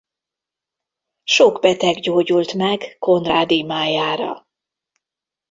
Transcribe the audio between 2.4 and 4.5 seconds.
meg Konrád imájára.